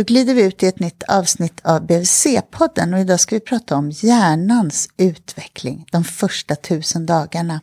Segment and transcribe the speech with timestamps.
[0.00, 3.76] Då glider vi ut i ett nytt avsnitt av BVC-podden och idag ska vi prata
[3.76, 7.60] om hjärnans utveckling de första tusen dagarna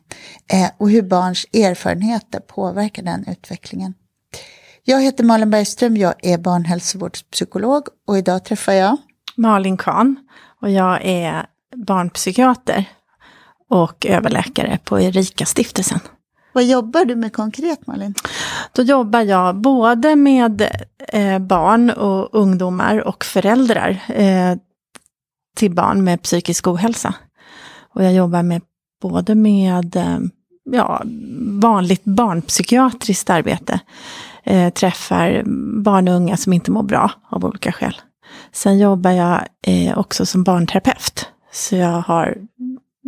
[0.54, 3.93] eh, och hur barns erfarenheter påverkar den utvecklingen.
[4.83, 8.97] Jag heter Malin Bergström, jag är barnhälsovårdspsykolog och idag träffar jag
[9.35, 10.15] Malin Kahn
[10.61, 11.45] och jag är
[11.75, 12.85] barnpsykiater
[13.69, 15.99] och överläkare på Erika stiftelsen.
[16.57, 18.14] Vad jobbar du med konkret Malin?
[18.74, 20.61] Då jobbar jag både med
[21.07, 24.56] eh, barn och ungdomar och föräldrar eh,
[25.57, 27.14] till barn med psykisk ohälsa.
[27.93, 28.61] Och jag jobbar med
[29.02, 30.20] både med eh,
[30.71, 31.02] ja,
[31.61, 33.80] vanligt barnpsykiatriskt arbete.
[34.44, 35.44] Eh, träffar
[35.83, 37.95] barn och unga som inte mår bra av olika skäl.
[38.52, 41.30] Sen jobbar jag eh, också som barnterapeut.
[41.52, 42.38] Så jag har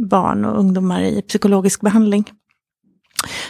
[0.09, 2.25] barn och ungdomar i psykologisk behandling.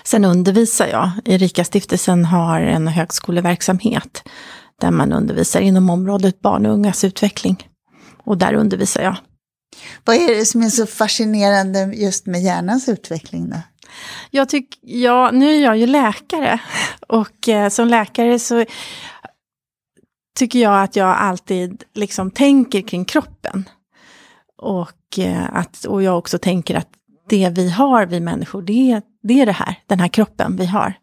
[0.03, 1.11] Sen undervisar jag.
[1.25, 4.23] Erika stiftelsen har en högskoleverksamhet
[4.81, 7.67] där man undervisar inom området barn och ungas utveckling.
[8.23, 9.15] Och där undervisar jag.
[10.05, 13.57] Vad är det som är så fascinerande just med hjärnans utveckling då?
[14.31, 16.59] Jag tycker, ja, nu är jag ju läkare
[17.07, 18.65] och eh, som läkare så
[20.39, 23.69] tycker jag att jag alltid liksom tänker kring kroppen.
[24.57, 26.89] Och, eh, att, och jag också tänker att
[27.29, 30.93] det vi har, vi människor, det, det är det här, den här kroppen vi har.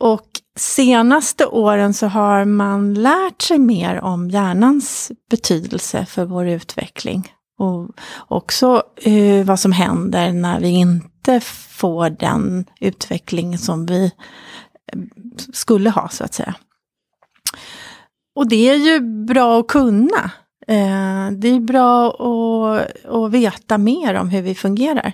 [0.00, 7.32] Och senaste åren så har man lärt sig mer om hjärnans betydelse för vår utveckling.
[7.58, 7.90] Och
[8.28, 14.04] också eh, vad som händer när vi inte får den utveckling som vi
[14.92, 15.00] eh,
[15.52, 16.54] skulle ha, så att säga.
[18.36, 20.30] Och det är ju bra att kunna.
[20.68, 25.12] Eh, det är bra att, att veta mer om hur vi fungerar.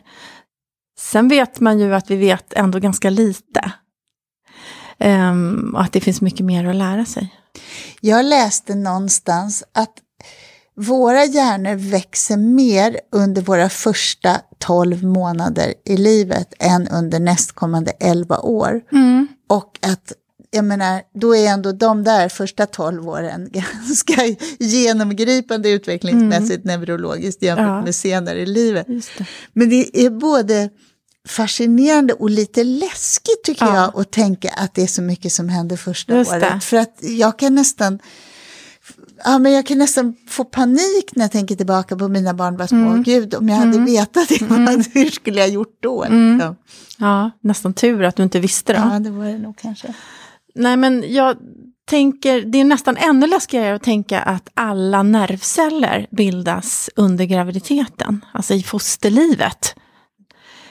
[0.99, 3.73] Sen vet man ju att vi vet ändå ganska lite.
[4.99, 7.35] Um, och att det finns mycket mer att lära sig.
[8.01, 9.93] Jag läste någonstans att
[10.77, 18.39] våra hjärnor växer mer under våra första 12 månader i livet än under nästkommande 11
[18.39, 18.81] år.
[18.93, 19.29] Mm.
[19.49, 20.13] Och att
[20.55, 26.81] jag menar, då är ändå de där första 12 åren ganska genomgripande utvecklingsmässigt mm.
[26.81, 27.83] neurologiskt jämfört ja.
[27.83, 28.87] med senare i livet.
[28.87, 29.27] Det.
[29.53, 30.71] Men det är både
[31.29, 33.77] fascinerande och lite läskigt tycker ja.
[33.77, 36.41] jag att tänka att det är så mycket som händer första Just året.
[36.41, 36.61] Det.
[36.61, 37.99] För att jag kan nästan
[39.25, 42.57] Ja, men jag kan nästan få panik när jag tänker tillbaka på mina barn.
[42.57, 42.89] Bara små.
[42.91, 43.03] Mm.
[43.03, 43.85] Gud, om jag hade mm.
[43.85, 44.83] vetat det, mm.
[44.95, 46.05] hur skulle jag gjort då?
[46.05, 46.33] Mm.
[46.33, 46.57] Liksom.
[46.99, 48.79] Ja, nästan tur att du inte visste det.
[48.93, 49.95] Ja, det var det nog kanske.
[50.55, 51.37] Nej, men jag
[51.85, 58.55] tänker, det är nästan ännu läskigare att tänka att alla nervceller bildas under graviditeten, alltså
[58.55, 59.75] i fosterlivet.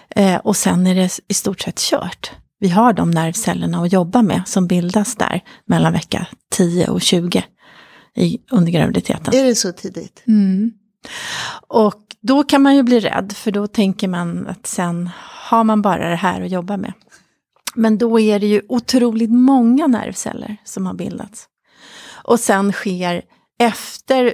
[0.09, 2.31] Eh, och sen är det i stort sett kört.
[2.59, 7.43] Vi har de nervcellerna att jobba med som bildas där mellan vecka 10 och 20
[8.15, 9.35] i, under graviditeten.
[9.35, 10.23] Är det så tidigt?
[10.27, 10.71] Mm.
[11.67, 15.09] Och då kan man ju bli rädd, för då tänker man att sen
[15.49, 16.93] har man bara det här att jobba med.
[17.75, 21.47] Men då är det ju otroligt många nervceller som har bildats.
[22.23, 23.21] Och sen sker
[23.59, 24.33] efter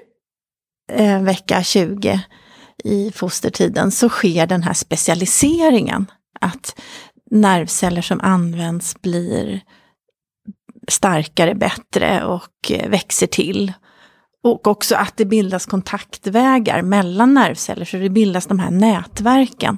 [0.91, 2.21] eh, vecka 20
[2.83, 6.05] i fostertiden så sker den här specialiseringen.
[6.41, 6.79] Att
[7.31, 9.61] nervceller som används blir
[10.87, 13.73] starkare, bättre och eh, växer till.
[14.43, 19.77] Och också att det bildas kontaktvägar mellan nervceller, så det bildas de här nätverken.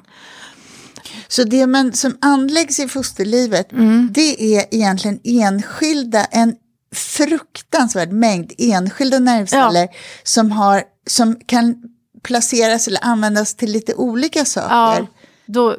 [1.28, 4.08] Så det man, som anläggs i fosterlivet, mm.
[4.14, 6.54] det är egentligen enskilda, en
[6.94, 9.98] fruktansvärd mängd enskilda nervceller ja.
[10.24, 11.82] som, har, som kan
[12.22, 14.74] placeras eller användas till lite olika saker.
[14.74, 15.06] Ja,
[15.46, 15.76] då,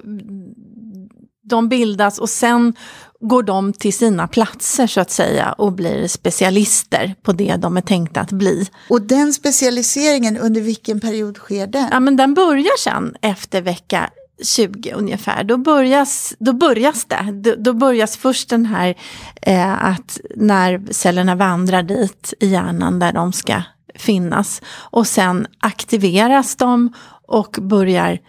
[1.44, 2.74] de bildas och sen
[3.20, 7.82] går de till sina platser så att säga och blir specialister på det de är
[7.82, 8.70] tänkta att bli.
[8.90, 11.88] Och den specialiseringen, under vilken period sker den?
[11.92, 14.10] Ja men den börjar sen efter vecka
[14.44, 17.42] 20 ungefär, då börjas, då börjas det.
[17.44, 18.96] Då, då börjas först den här
[19.42, 23.64] eh, att nervcellerna vandrar dit i hjärnan där de ska
[23.96, 24.62] finnas.
[24.72, 26.94] Och sen aktiveras de
[27.28, 28.20] och börjar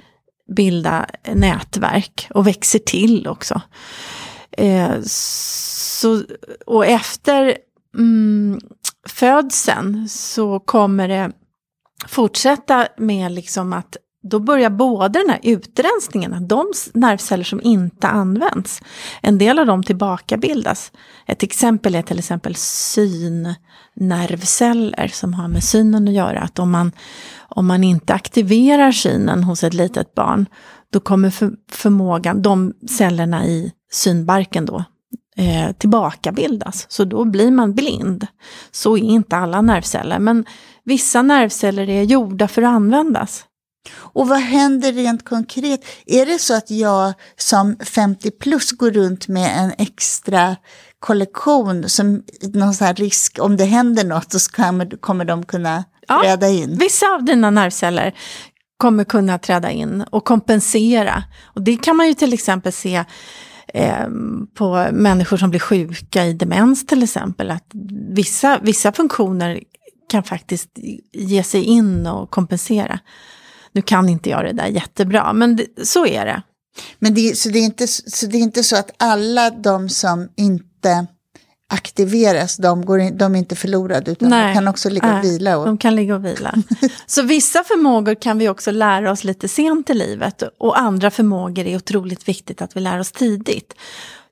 [0.56, 3.61] bilda nätverk och växer till också.
[4.53, 6.23] Eh, så,
[6.67, 7.56] och efter
[7.99, 8.61] mm,
[9.09, 11.32] födseln så kommer det
[12.09, 18.83] fortsätta med liksom att då börjar både den här utrensningen, de nervceller som inte används,
[19.21, 20.93] en del av dem tillbakabildas.
[21.27, 26.41] Ett exempel är till exempel synnervceller som har med synen att göra.
[26.41, 26.93] Att om man,
[27.49, 30.47] om man inte aktiverar synen hos ett litet barn,
[30.93, 34.85] då kommer för, förmågan, de cellerna i synbarken då,
[35.37, 36.87] eh, tillbakabildas.
[36.89, 38.27] Så då blir man blind.
[38.71, 40.45] Så är inte alla nervceller, men
[40.85, 43.45] vissa nervceller är gjorda för att användas.
[43.94, 45.84] Och vad händer rent konkret?
[46.06, 50.56] Är det så att jag som 50 plus går runt med en extra
[51.00, 56.20] kollektion som någon sån risk, om det händer något så kommer, kommer de kunna ja,
[56.23, 56.79] träda in?
[56.79, 58.14] Vissa av dina nervceller
[58.76, 61.25] kommer kunna träda in och kompensera.
[61.43, 63.05] Och det kan man ju till exempel se
[63.75, 64.06] eh,
[64.55, 67.50] på människor som blir sjuka i demens till exempel.
[67.50, 67.67] Att
[68.14, 69.61] vissa, vissa funktioner
[70.08, 70.70] kan faktiskt
[71.12, 72.99] ge sig in och kompensera.
[73.73, 76.43] Nu kan inte jag det där jättebra, men det, så är det.
[76.99, 80.29] Men det, så, det är inte, så det är inte så att alla de som
[80.37, 81.07] inte
[81.73, 85.25] aktiveras, de, går in, de är inte förlorade utan nej, de kan också ligga och
[85.25, 85.59] vila.
[85.59, 85.67] Och...
[85.67, 86.55] De kan ligga och vila.
[87.07, 91.67] så vissa förmågor kan vi också lära oss lite sent i livet och andra förmågor
[91.67, 93.75] är otroligt viktigt att vi lär oss tidigt.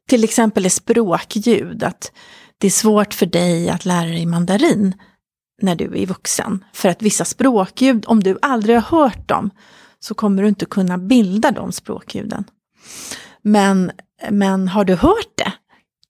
[0.08, 2.12] Till exempel är språkljud, att
[2.58, 4.94] det är svårt för dig att lära dig mandarin
[5.62, 6.64] när du är vuxen.
[6.72, 9.50] För att vissa språkljud, om du aldrig har hört dem,
[10.00, 12.44] så kommer du inte kunna bilda de språkljuden.
[13.42, 13.90] Men,
[14.30, 15.52] men har du hört det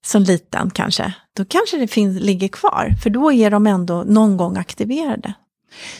[0.05, 4.37] som liten kanske, då kanske det finns, ligger kvar, för då är de ändå någon
[4.37, 5.33] gång aktiverade.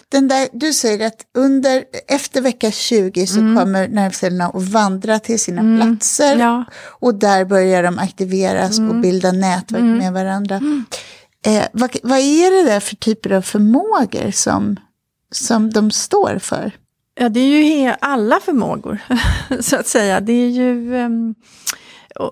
[0.10, 3.58] Den där, du säger att under, efter vecka 20 så mm.
[3.58, 5.82] kommer nervcellerna att vandra till sina mm.
[5.82, 6.66] platser ja.
[6.76, 8.90] och där börjar de aktiveras mm.
[8.90, 9.98] och bilda nätverk mm.
[9.98, 10.62] med varandra.
[11.46, 14.80] Eh, vad, vad, är det där för typer av förmågor som,
[15.32, 16.72] som de står för?
[17.16, 18.98] Ja, det är ju alla förmågor,
[19.60, 20.20] så att säga.
[20.20, 20.96] Det är ju...
[20.96, 21.36] Um,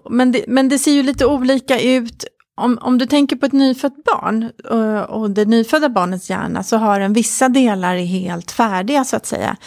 [0.10, 2.26] men, det, men det ser ju lite olika ut.
[2.56, 6.78] Om, om du tänker på ett nyfött barn och, och det nyfödda barnets hjärna så
[6.78, 9.58] har den vissa delar är helt färdiga, så att säga.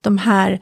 [0.00, 0.60] De här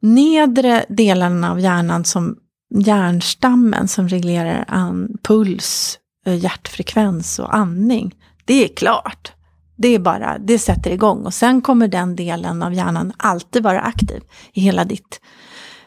[0.00, 2.36] nedre delarna av hjärnan som
[2.74, 5.98] hjärnstammen som reglerar an, puls,
[6.28, 8.14] Eh, hjärtfrekvens och andning.
[8.44, 9.32] Det är klart.
[9.76, 13.80] Det är bara, det sätter igång och sen kommer den delen av hjärnan alltid vara
[13.80, 14.22] aktiv
[14.52, 15.20] i hela ditt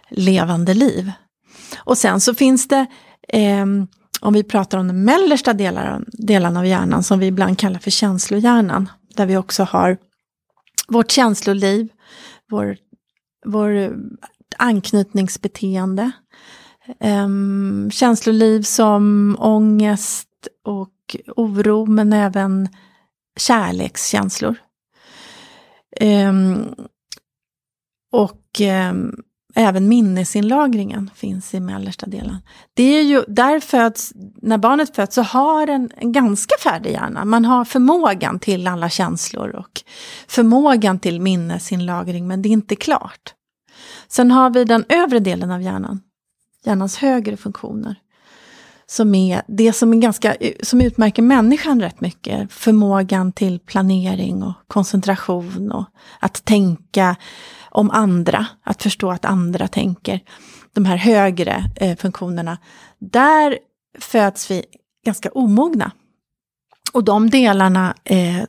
[0.09, 1.11] levande liv.
[1.77, 2.85] Och sen så finns det,
[3.27, 3.65] eh,
[4.21, 7.91] om vi pratar om den mellersta delen, delen av hjärnan som vi ibland kallar för
[7.91, 9.97] känslohjärnan, där vi också har
[10.87, 11.87] vårt känsloliv,
[12.49, 12.77] vår,
[13.45, 13.95] vår
[14.57, 16.11] anknytningsbeteende,
[16.99, 17.27] eh,
[17.91, 20.27] känsloliv som ångest,
[20.63, 22.69] och oro men även
[23.37, 24.55] kärlekskänslor.
[26.01, 26.75] Um,
[28.11, 28.61] och
[28.91, 29.23] um,
[29.55, 32.37] även minnesinlagringen finns i mellersta delen.
[32.73, 37.25] Det är ju, där föds, när barnet föds så har en, en ganska färdig hjärna.
[37.25, 39.81] Man har förmågan till alla känslor och
[40.27, 43.33] förmågan till minnesinlagring men det är inte klart.
[44.07, 46.01] Sen har vi den övre delen av hjärnan,
[46.65, 47.95] hjärnans högre funktioner
[48.91, 52.53] som är det som, är ganska, som utmärker människan rätt mycket.
[52.53, 55.85] Förmågan till planering och koncentration och
[56.19, 57.15] att tänka
[57.69, 60.19] om andra, att förstå att andra tänker.
[60.73, 62.57] De här högre eh, funktionerna.
[62.99, 63.57] Där
[63.99, 64.63] föds vi
[65.05, 65.91] ganska omogna.
[66.93, 68.43] Och de delarna eh,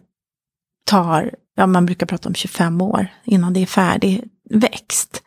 [0.84, 5.22] tar, ja man brukar prata om 25 år innan det är färdigväxt.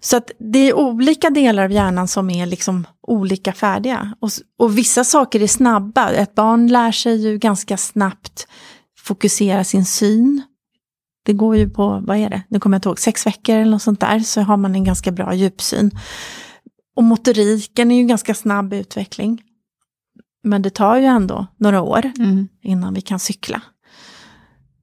[0.00, 4.14] Så att det är olika delar av hjärnan som är liksom olika färdiga.
[4.20, 6.10] Och, och vissa saker är snabba.
[6.10, 8.46] Ett barn lär sig ju ganska snabbt
[8.98, 10.42] fokusera sin syn.
[11.24, 13.70] Det går ju på, vad är det, nu kommer jag inte ihåg, sex veckor eller
[13.70, 15.90] något sånt där, så har man en ganska bra djupsyn.
[16.96, 19.42] Och motoriken är ju ganska snabb utveckling.
[20.42, 22.48] Men det tar ju ändå några år mm.
[22.62, 23.62] innan vi kan cykla.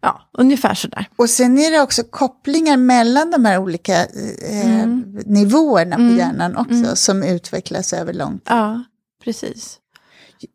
[0.08, 1.10] Ja, ungefär sådär.
[1.16, 5.20] Och sen är det också kopplingar mellan de här olika eh, mm.
[5.26, 6.18] nivåerna på mm.
[6.18, 6.96] hjärnan också, mm.
[6.96, 8.42] som utvecklas över lång tid.
[8.46, 8.84] Ja,
[9.24, 9.80] precis.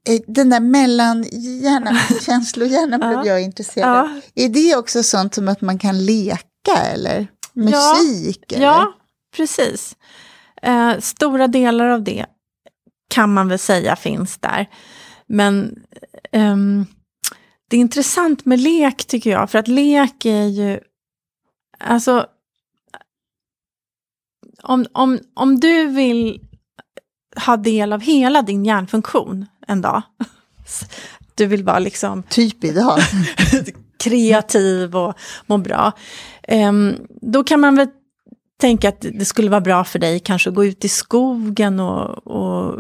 [0.09, 3.09] Eh, den där mellanhjärnan, känslohjärnan ja.
[3.09, 4.21] blev jag intresserad av.
[4.35, 4.45] Ja.
[4.45, 8.45] Är det också sånt som att man kan leka eller musik?
[8.49, 8.67] Ja, eller?
[8.67, 8.93] ja
[9.37, 9.97] precis.
[10.63, 12.27] Eh, stora delar av det
[13.11, 14.69] kan man väl säga finns där.
[15.27, 15.83] Men
[16.33, 16.87] um,
[17.73, 20.81] det är intressant med lek tycker jag, för att lek är ju...
[21.79, 22.27] Alltså...
[24.63, 26.41] Om, om, om du vill
[27.47, 30.03] ha del av hela din hjärnfunktion en dag.
[31.35, 32.23] Du vill vara liksom...
[32.23, 32.99] Typ idag.
[33.99, 35.15] kreativ och
[35.47, 35.93] må bra.
[36.49, 37.89] Um, då kan man väl
[38.61, 42.27] tänka att det skulle vara bra för dig kanske att gå ut i skogen och,
[42.27, 42.79] och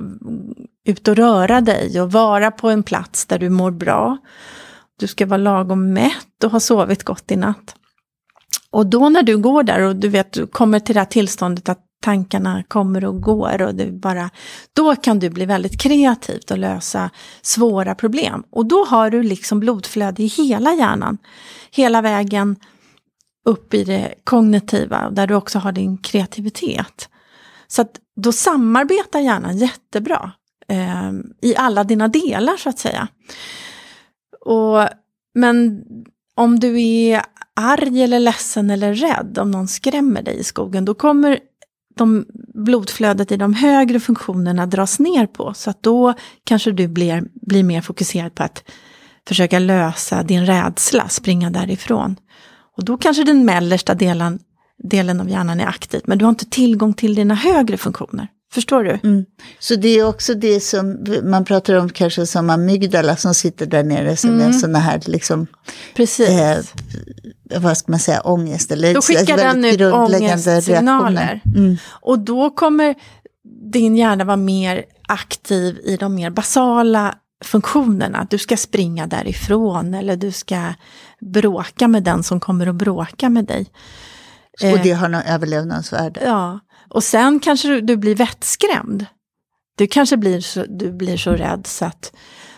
[0.85, 4.19] ut och röra dig och vara på en plats där du mår bra.
[5.03, 7.75] Du ska vara lagom mätt och ha sovit gott i natt.
[8.71, 11.69] Och då när du går där och du vet, du kommer till det här tillståndet
[11.69, 14.31] att tankarna kommer och går och det bara,
[14.73, 17.11] då kan du bli väldigt kreativ och lösa
[17.43, 18.45] svåra problem.
[18.51, 21.19] Och då har du liksom blodflöde i hela hjärnan,
[21.71, 22.57] hela vägen
[23.49, 27.09] upp i det kognitiva, där du också har din kreativitet.
[27.67, 30.33] Så att då samarbetar hjärnan jättebra
[30.69, 33.09] eh, i alla dina delar så att säga.
[34.45, 34.89] Och,
[35.35, 35.85] men
[36.35, 37.23] om du är
[37.55, 41.39] arg eller ledsen eller rädd, om någon skrämmer dig i skogen, då kommer
[41.97, 45.55] de, blodflödet i de högre funktionerna dras ner på.
[45.55, 48.65] Så att då kanske du blir, blir mer fokuserad på att
[49.29, 52.17] försöka lösa din rädsla, springa därifrån.
[52.77, 54.39] Och då kanske den mellersta delen,
[54.91, 58.29] delen av hjärnan är aktiv, men du har inte tillgång till dina högre funktioner.
[58.53, 58.99] Förstår du?
[59.03, 59.25] Mm.
[59.59, 63.83] Så det är också det som man pratar om kanske som amygdala som sitter där
[63.83, 64.49] nere som mm.
[64.49, 65.47] är sådana här liksom...
[65.95, 66.29] Precis.
[66.29, 66.59] Eh,
[67.57, 71.41] vad ska man säga, ångest eller Då skickar den ut ångestsignaler.
[71.55, 71.77] Mm.
[71.85, 72.95] Och då kommer
[73.73, 78.27] din hjärna vara mer aktiv i de mer basala funktionerna.
[78.31, 80.75] Du ska springa därifrån eller du ska
[81.21, 83.67] bråka med den som kommer att bråka med dig.
[84.61, 86.21] Och det har något överlevnadsvärde.
[86.25, 89.07] Ja, och sen kanske du, du blir vettskrämd.
[89.77, 92.13] Du kanske blir så, du blir så rädd så att,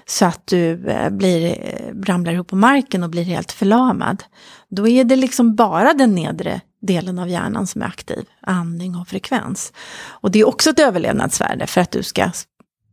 [0.06, 4.24] så att du eh, blir, eh, ramlar ihop på marken och blir helt förlamad.
[4.68, 9.08] Då är det liksom bara den nedre delen av hjärnan som är aktiv, andning och
[9.08, 9.72] frekvens.
[10.06, 12.30] Och det är också ett överlevnadsvärde för att du ska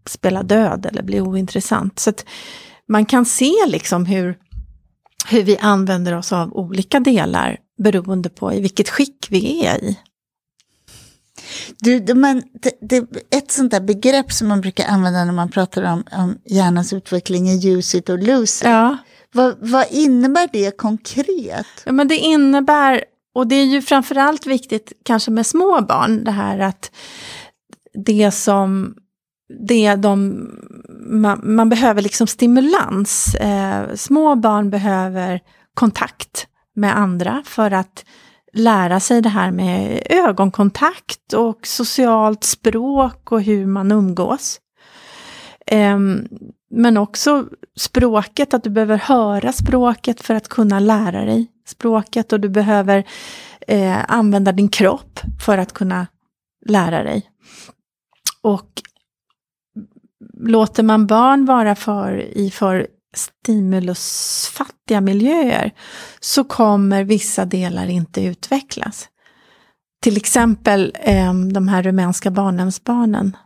[0.08, 2.00] spela död eller bli ointressant.
[2.00, 2.26] Så att
[2.88, 4.38] man kan se liksom hur,
[5.28, 10.00] hur vi använder oss av olika delar beroende på i vilket skick vi är i.
[11.80, 15.84] Du, man, det, det, ett sånt där begrepp som man brukar använda när man pratar
[15.84, 18.70] om, om hjärnans utveckling är use it or lose it.
[18.70, 18.98] Ja.
[19.34, 21.68] Vad, vad innebär det konkret?
[21.86, 23.04] Ja, men det innebär,
[23.36, 26.92] och det är ju framförallt viktigt kanske med små barn, det här att
[27.94, 28.96] det som
[29.60, 30.48] det de,
[31.00, 33.36] man, man behöver liksom stimulans.
[33.36, 35.40] Eh, små barn behöver
[35.74, 38.06] kontakt med andra för att
[38.54, 44.60] lära sig det här med ögonkontakt och socialt språk och hur man umgås.
[45.68, 46.00] Eh,
[46.74, 47.46] men också
[47.78, 53.04] språket, att du behöver höra språket för att kunna lära dig språket och du behöver
[53.68, 56.08] eh, använda din kropp för att kunna
[56.66, 57.32] lära dig.
[58.42, 58.82] Och
[60.42, 65.72] låter man barn vara för, i för stimulusfattiga miljöer
[66.20, 69.08] så kommer vissa delar inte utvecklas.
[70.02, 73.38] Till exempel eh, de här rumänska barnhemsbarnen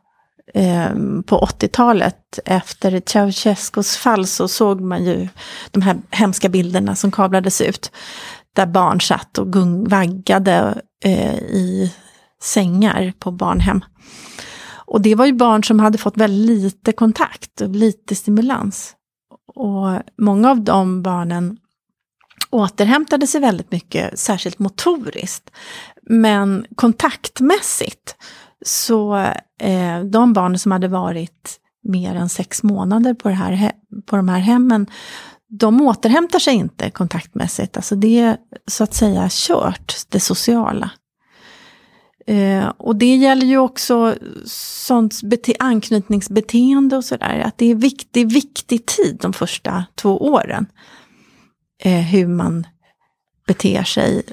[0.53, 0.93] eh,
[1.25, 5.27] på 80-talet efter Ceausescus fall så såg man ju
[5.71, 7.91] de här hemska bilderna som kablades ut.
[8.55, 11.93] Där barn satt och gung, vaggade eh, i
[12.41, 13.81] sängar på barnhem.
[14.85, 18.95] Och det var ju barn som hade fått väldigt lite kontakt och lite stimulans.
[19.55, 21.57] Och många av de barnen
[22.49, 25.51] återhämtade sig väldigt mycket, särskilt motoriskt.
[26.09, 28.15] Men kontaktmässigt,
[28.65, 29.15] så
[29.61, 33.71] eh, de barn som hade varit mer än sex månader på, det här,
[34.05, 34.87] på de här hemmen,
[35.59, 37.77] de återhämtar sig inte kontaktmässigt.
[37.77, 38.37] Alltså det är
[38.67, 40.91] så att säga kört, det sociala.
[42.27, 44.15] Eh, och det gäller ju också
[44.85, 47.39] sånt bete- anknytningsbeteende och sådär.
[47.39, 50.65] Att det är viktig, viktig tid de första två åren.
[51.83, 52.67] Eh, hur man
[53.47, 54.23] beter sig.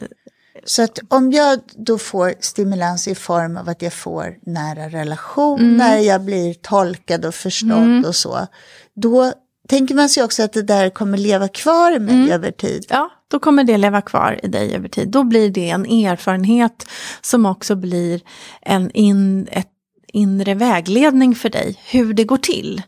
[0.65, 5.93] Så att om jag då får stimulans i form av att jag får nära relationer,
[5.93, 6.05] mm.
[6.05, 8.05] jag blir tolkad och förstådd mm.
[8.05, 8.47] och så.
[8.95, 9.33] Då
[9.69, 12.31] tänker man sig också att det där kommer leva kvar i mig mm.
[12.31, 12.87] över tid.
[12.89, 15.09] Ja, då kommer det leva kvar i dig över tid.
[15.09, 16.87] Då blir det en erfarenhet
[17.21, 18.21] som också blir
[18.61, 19.69] en in, ett
[20.13, 22.83] inre vägledning för dig, hur det går till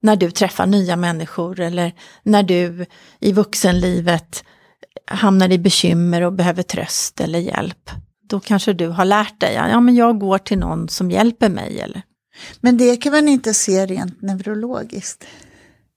[0.00, 1.92] när du träffar nya människor eller
[2.22, 2.86] när du
[3.20, 4.44] i vuxenlivet
[5.06, 7.90] hamnar i bekymmer och behöver tröst eller hjälp.
[8.28, 11.80] Då kanske du har lärt dig, ja men jag går till någon som hjälper mig.
[11.80, 12.02] Eller?
[12.60, 15.24] Men det kan man inte se rent neurologiskt?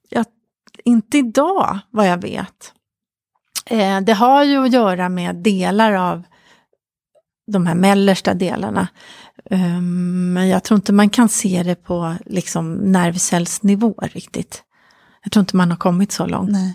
[0.10, 0.26] Ja,
[0.84, 2.74] inte idag vad jag vet.
[3.66, 6.24] Eh, det har ju att göra med delar av
[7.52, 8.88] de här mellersta delarna.
[9.50, 14.64] Um, men jag tror inte man kan se det på liksom nervcellsnivå riktigt.
[15.24, 16.52] Jag tror inte man har kommit så långt.
[16.52, 16.74] Nej.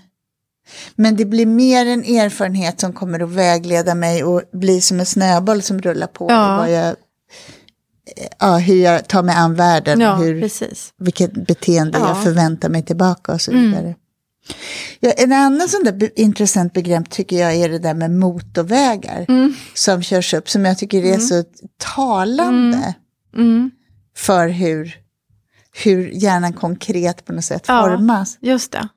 [0.94, 5.06] Men det blir mer en erfarenhet som kommer att vägleda mig och bli som en
[5.06, 6.26] snöboll som rullar på.
[6.30, 6.68] Ja.
[6.68, 6.96] Jag,
[8.38, 10.00] ja, hur jag tar mig an världen.
[10.00, 10.92] Ja, hur, precis.
[10.98, 12.08] Vilket beteende ja.
[12.08, 13.62] jag förväntar mig tillbaka och så mm.
[13.62, 13.80] vidare.
[13.80, 13.94] Mm.
[15.00, 19.24] Ja, en annan sån där be intressant begrepp tycker jag är det där med motorvägar
[19.28, 19.54] Mm.
[19.74, 21.44] som körs upp, som jag tycker är så
[21.94, 22.94] talande
[23.36, 23.70] Mm.
[24.16, 24.96] för hur,
[25.84, 27.82] hur hjärnan konkret på något sätt Ja.
[27.82, 28.38] formas.
[28.40, 28.88] Just det.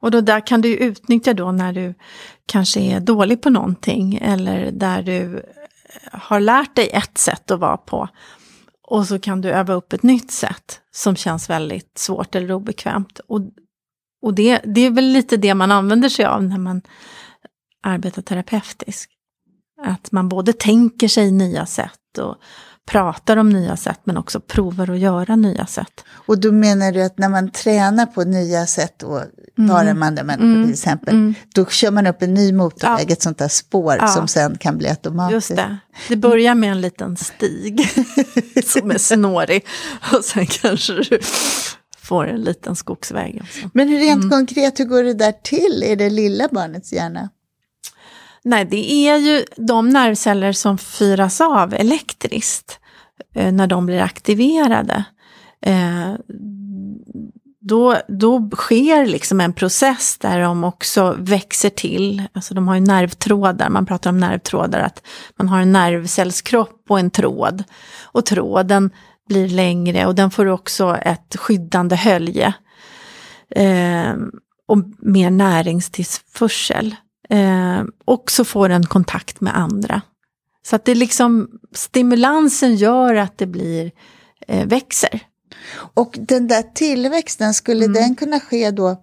[0.00, 1.94] Och då där kan du ju utnyttja då när du
[2.46, 5.42] kanske är dålig på någonting eller där du
[6.12, 8.08] har lärt dig ett sätt att vara på.
[8.88, 13.20] Och så kan du öva upp ett nytt sätt som känns väldigt svårt eller obekvämt.
[13.28, 13.40] Och,
[14.26, 16.82] och det, det är väl lite det man använder sig av när man
[17.82, 19.12] arbetar terapeutiskt.
[19.84, 22.34] Att man både tänker sig nya sätt och
[22.90, 26.04] pratar om nya sätt men också provar att göra nya sätt.
[26.10, 30.22] Och då menar du att när man tränar på nya sätt att vara med andra
[30.22, 31.34] människor till exempel, Mm.
[31.54, 33.12] då kör man upp en ny motorväg, Ja.
[33.12, 34.08] ett sånt där spår Ja.
[34.08, 35.50] som sen kan bli automatiskt.
[35.50, 35.76] Just det.
[36.08, 37.88] Det börjar med en liten stig
[38.64, 39.66] som är snårig.
[40.12, 41.20] Och sen kanske du
[42.08, 43.40] får en liten skogsväg.
[43.42, 43.70] Också.
[43.74, 44.06] Men hur Mm.
[44.08, 47.28] rent konkret, hur går det där till i det lilla barnets hjärna?
[48.44, 52.78] Nej, det är ju de nervceller som fyras av elektriskt
[53.34, 55.04] eh, när de blir aktiverade.
[55.62, 56.12] Eh,
[57.60, 62.22] då, då sker liksom en process där de också växer till.
[62.32, 65.02] Alltså de har ju nervtrådar, man pratar om nervtrådar, att
[65.36, 67.64] man har en nervcellskropp och en tråd.
[68.02, 68.90] Och tråden
[69.28, 72.54] blir längre och den får också ett skyddande hölje.
[73.50, 74.14] Eh,
[74.68, 76.96] och mer näringstillförsel.
[77.28, 80.02] Eh, och så får den kontakt med andra.
[80.66, 83.92] Så att det liksom, stimulansen gör att det blir,
[84.48, 85.20] eh, växer.
[85.94, 87.92] Och den där tillväxten, skulle Mm.
[87.94, 89.02] den kunna ske då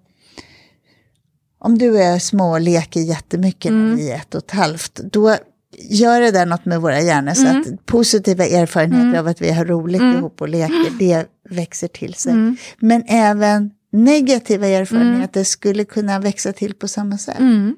[1.60, 4.00] om du är små och leker jättemycket Mm.
[4.00, 5.38] är ett och ett halvt, då
[5.80, 7.62] gör det där något med våra hjärnor så Mm.
[7.62, 12.32] att positiva erfarenheter av att vi har roligt ihop och leker, det växer till sig.
[12.32, 12.58] Mm.
[12.80, 17.40] Men även negativa erfarenheter skulle kunna växa till på samma sätt.
[17.40, 17.76] Mm.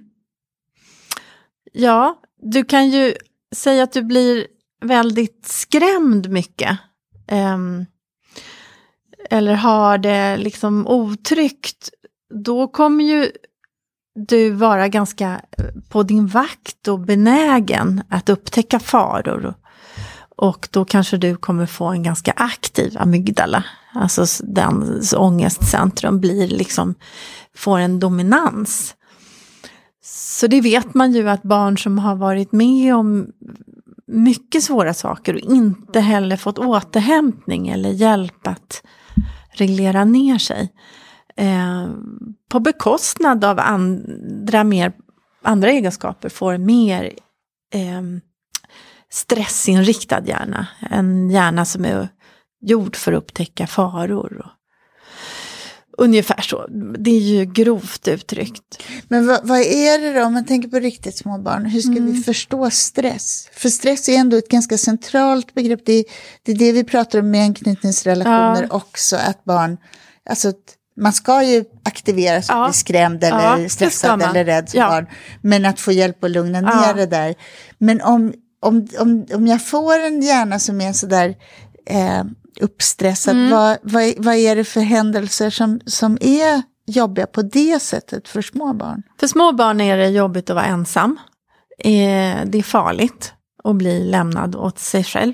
[1.73, 3.13] Ja, du kan ju
[3.55, 4.47] säga att du blir
[4.85, 6.77] väldigt skrämd mycket.
[7.27, 7.85] Ehm,
[9.29, 11.89] eller har det liksom otryggt.
[12.43, 13.31] Då kommer ju
[14.15, 19.53] du vara ganska eh, på din vakt och benägen att upptäcka faror.
[20.37, 23.63] Och då kanske du kommer få en ganska aktiv amygdala.
[23.93, 26.95] Alltså den ångestcentrum blir liksom,
[27.55, 28.95] får en dominans.
[30.03, 33.27] Så det vet man ju att barn som har varit med om
[34.07, 38.83] mycket svåra saker och inte heller fått återhämtning eller hjälp att
[39.51, 40.71] reglera ner sig.
[41.39, 41.89] Eh,
[42.49, 44.93] på bekostnad av andra, mer,
[45.43, 47.03] andra egenskaper får mer
[47.73, 48.01] eh,
[49.11, 50.67] stressinriktad hjärna.
[50.91, 52.07] En hjärna som är
[52.61, 54.37] gjord för att upptäcka faror.
[54.45, 54.51] Och,
[55.97, 56.67] ungefär så.
[56.99, 58.83] Det är ju grovt uttryckt.
[59.07, 61.91] Men vad, vad är det då, om man tänker på riktigt små barn, hur ska
[61.91, 62.11] Mm.
[62.11, 63.49] vi förstå stress?
[63.53, 66.03] För stress är ändå ett ganska centralt begrepp, det är
[66.43, 68.75] det, är det vi pratar om med anknytningsrelationer Ja.
[68.75, 69.77] också, att barn,
[70.29, 70.53] alltså
[71.01, 72.65] man ska ju aktiveras och Ja.
[72.65, 74.87] bli skrämd Ja, eller ska stressad eller rädd som Ja.
[74.89, 75.07] barn,
[75.41, 76.81] men att få hjälp att lugna Ja.
[76.87, 77.35] ner det där.
[77.77, 81.35] Men om, om, om, om jag får en hjärna som är sådär
[81.89, 82.23] eh,
[82.61, 83.49] uppstressad, Mm.
[83.51, 88.41] vad, vad, vad är det för händelser som, som är jobbiga på det sättet för
[88.41, 89.03] små barn?
[89.19, 91.17] För små barn är det jobbigt att vara ensam.
[91.79, 95.33] Eh, det är farligt att bli lämnad åt sig själv.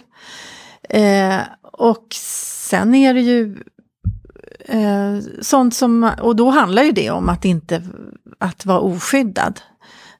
[0.89, 1.37] Eh,
[1.73, 2.07] och
[2.65, 3.57] sen är det ju
[4.65, 7.83] eh, sånt som, och då handlar ju det om att inte,
[8.39, 9.61] att vara oskyddad.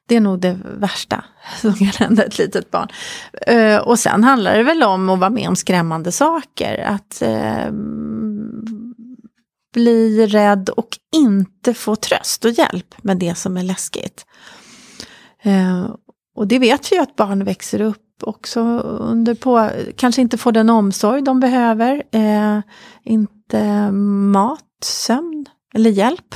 [0.08, 1.24] Det är nog det värsta
[1.60, 2.88] som kan hända ett litet barn.
[3.46, 6.78] Eh, och sen handlar det väl om att vara med om skrämmande saker.
[6.78, 7.72] Att eh,
[9.74, 14.26] bli rädd och inte få tröst och hjälp med det som är läskigt.
[15.42, 15.90] Eh,
[16.34, 20.52] och det vet vi ju att barn växer upp också under på, kanske inte får
[20.52, 22.60] den omsorg de behöver, eh,
[23.04, 23.90] inte
[24.32, 26.34] mat, sömn eller hjälp.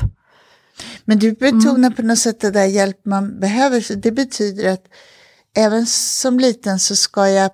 [1.05, 1.93] Men du betonar Mm.
[1.95, 4.85] på något sätt det där hjälp man behöver, så det betyder att
[5.57, 7.51] även som liten så ska jag,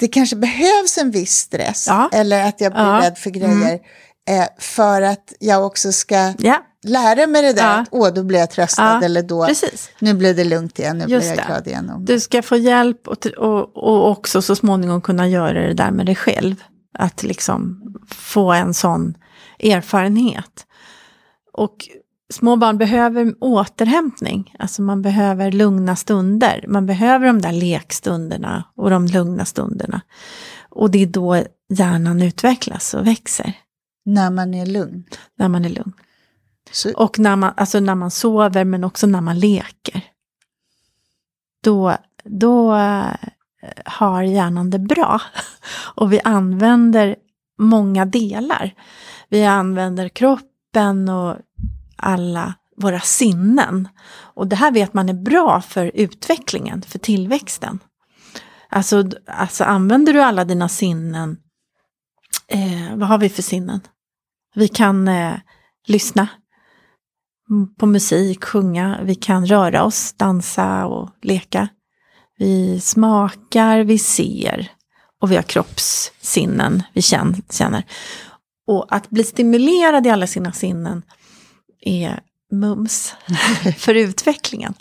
[0.00, 2.08] det kanske behövs en viss stress, Ja.
[2.12, 2.88] eller att jag blir Ja.
[2.90, 3.02] Mm.
[3.02, 3.80] rädd för grejer,
[4.28, 7.80] eh, för att jag också ska Ja, lära mig det där, Ja.
[7.80, 9.90] att åh, då blir jag tröstad, Ja, eller då, precis.
[9.98, 11.46] nu blir det lugnt igen, nu Just blir jag det.
[11.46, 11.92] glad igen.
[12.04, 16.06] Du ska få hjälp och, och, och också så småningom kunna göra det där med
[16.06, 16.62] dig själv.
[16.98, 19.14] Att liksom få en sån
[19.60, 20.66] erfarenhet.
[21.52, 21.76] Och
[22.32, 24.54] små barn behöver återhämtning.
[24.58, 26.64] Alltså man behöver lugna stunder.
[26.68, 30.00] Man behöver de där lekstunderna och de lugna stunderna.
[30.70, 33.52] Och det är då hjärnan utvecklas och växer.
[34.06, 35.04] När man är lugn.
[35.36, 35.92] När man är lugn.
[36.70, 40.04] Så, Och när man, alltså när man sover men också när man leker.
[41.62, 43.14] Då, då eh,
[43.84, 45.20] har hjärnan det bra.
[45.94, 47.16] Och vi använder
[47.58, 48.74] många delar.
[49.28, 51.36] Vi använder kroppen och
[51.96, 53.88] alla våra sinnen.
[54.34, 57.78] Och det här vet man är bra för utvecklingen, för tillväxten.
[58.68, 61.36] Alltså, alltså använder du alla dina sinnen,
[62.48, 63.80] eh, vad har vi för sinnen?
[64.56, 65.34] Vi kan eh,
[65.86, 66.28] lyssna
[67.78, 71.68] på musik, sjunga, vi kan röra oss, dansa och leka.
[72.38, 74.70] Vi smakar, vi ser
[75.22, 77.84] och vi har kroppssinnen, vi känn- känner.
[78.66, 81.02] Och att bli stimulerad i alla sina sinnen
[81.80, 82.20] är
[82.52, 83.14] mums
[83.78, 84.74] för utvecklingen.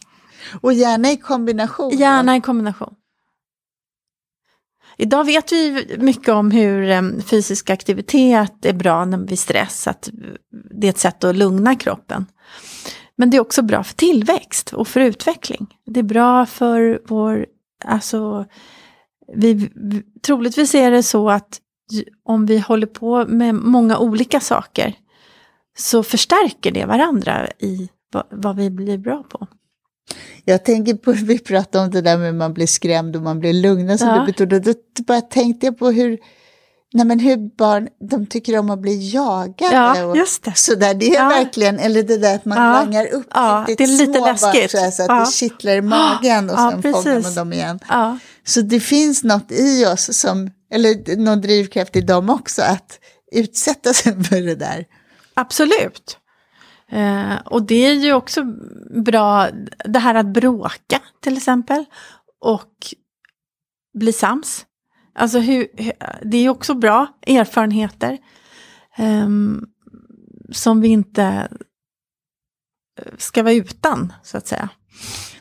[0.61, 1.97] och gärna i kombination.
[1.97, 2.95] Gärna i kombination.
[4.97, 10.09] Idag vet vi mycket om hur ehm, fysisk aktivitet är bra vid stress, att
[10.71, 12.25] det är ett sätt att lugna kroppen.
[13.17, 15.67] Men det är också bra för tillväxt och för utveckling.
[15.85, 17.45] Det är bra för vår,
[17.85, 18.45] alltså,
[19.35, 19.69] vi,
[20.25, 21.59] troligtvis är det så att
[22.25, 24.93] om vi håller på med många olika saker
[25.77, 29.47] så förstärker det varandra i vad, vad vi blir bra på.
[30.45, 33.39] Jag tänker på, vi pratade om det där med att man blir skrämd och man
[33.39, 34.19] blir lugna som Ja.
[34.19, 34.73] du betonade.
[34.97, 36.17] Då bara tänkte jag på hur,
[36.93, 39.75] nej men hur barn, de tycker om att bli jagade.
[39.75, 40.53] Ja, och just det.
[40.55, 41.29] Sådär, det är Ja.
[41.29, 42.63] verkligen, eller det där att man Ja.
[42.73, 44.71] langar upp Ja, riktigt det är lite små barn läskigt.
[44.71, 47.23] så, här, så att det kittlar i magen och Ja, sen fångar precis.
[47.23, 47.79] man dem igen.
[48.47, 52.99] Så det finns något i oss som, eller någon drivkraft i dem också, att
[53.31, 54.85] utsätta sig för det där.
[55.33, 56.17] Absolut.
[56.91, 58.43] Eh, och det är ju också
[59.03, 59.49] bra,
[59.85, 61.85] det här att bråka till exempel.
[62.41, 62.73] Och
[63.93, 64.65] bli sams.
[65.15, 65.67] Alltså hur,
[66.21, 68.17] det är ju också bra erfarenheter.
[68.97, 69.65] ehm,
[70.51, 71.23] som vi inte
[73.01, 74.69] eh, ska vara utan, så att säga.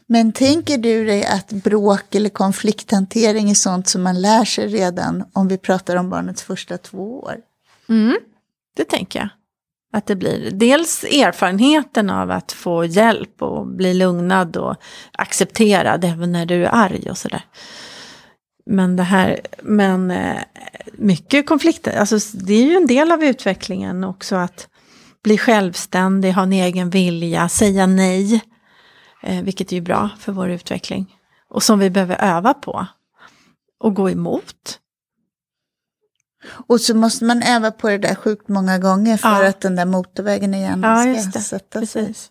[0.06, 5.24] Men tänker du dig att bråk eller konflikthantering är sånt som man lär sig redan
[5.32, 7.36] om vi pratar om barnets första två år?
[7.88, 8.16] Mm,
[8.76, 9.28] det tänker jag.
[9.94, 14.76] Att det blir dels erfarenheten av att få hjälp och bli lugnad och
[15.12, 17.42] accepterad även när du är arg och sådär.
[18.66, 20.40] Men det här, men eh,
[20.92, 24.68] mycket konflikter, alltså det är ju en del av utvecklingen också att
[25.24, 28.42] bli självständig, ha en egen vilja, säga nej.
[29.22, 31.14] Eh, vilket är ju bra för vår utveckling.
[31.48, 32.86] Och som vi behöver öva på.
[33.80, 34.78] Och gå emot.
[36.46, 39.48] Och så måste man öva på det där sjukt många gånger för Ja.
[39.48, 41.40] att den där motorvägen igen Ja, ska just det.
[41.40, 42.06] sätta sig.
[42.06, 42.30] Precis.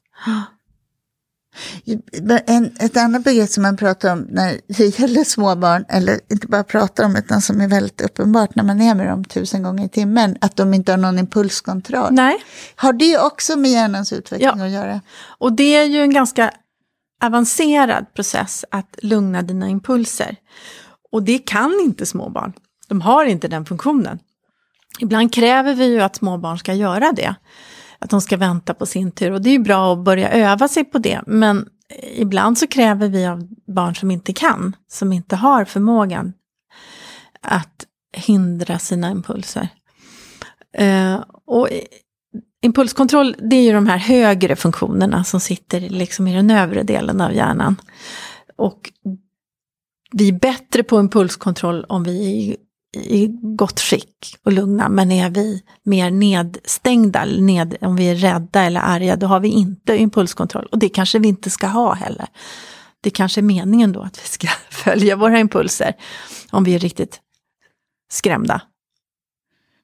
[2.47, 6.63] En, ett annat begrepp som man pratar om när det gäller småbarn, eller inte bara
[6.63, 9.89] pratar om utan som är väldigt uppenbart när man är med dem tusen gånger i
[9.89, 12.13] timmen, att de inte har någon impulskontroll.
[12.13, 12.35] Nej.
[12.75, 14.65] Har det också med hjärnans utveckling Ja.
[14.65, 15.01] att göra?
[15.39, 16.51] Och det är ju en ganska
[17.23, 20.35] avancerad process att lugna dina impulser.
[21.11, 22.53] Och det kan inte småbarn.
[22.87, 24.19] De har inte den funktionen.
[24.99, 27.35] Ibland kräver vi ju att småbarn ska göra det.
[27.99, 29.31] Att de ska vänta på sin tur.
[29.31, 31.21] Och det är ju bra att börja öva sig på det.
[31.27, 36.33] Men eh, ibland så kräver vi av barn som inte kan, som inte har förmågan
[37.41, 37.85] att
[38.17, 39.69] hindra sina impulser.
[40.81, 41.81] Uh, och eh,
[42.61, 47.21] impulskontroll, det är ju de här högre funktionerna som sitter liksom i den övre delen
[47.21, 47.75] av hjärnan.
[48.55, 48.91] Och
[50.11, 52.55] vi är bättre på impulskontroll om vi är
[52.93, 54.89] i, gott skick och lugna.
[54.89, 59.47] Men är vi mer nedstängda, ned, om vi är rädda eller arga, då har vi
[59.47, 60.65] inte impulskontroll.
[60.71, 62.27] Och det kanske vi inte ska ha heller.
[63.01, 65.95] Det kanske är meningen då att vi ska följa våra impulser.
[66.51, 67.19] Om vi är riktigt
[68.11, 68.61] skrämda.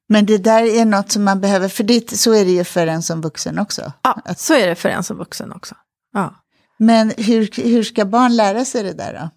[0.10, 2.88] Men det där är något som man behöver, för det, så är det ju för
[2.88, 3.94] en som vuxen också.
[4.02, 5.76] Ja, så är det för en som vuxen också.
[6.14, 6.36] Ja.
[6.78, 9.30] Men hur, hur ska barn lära sig det där då?